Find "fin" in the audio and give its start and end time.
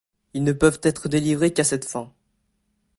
1.85-2.11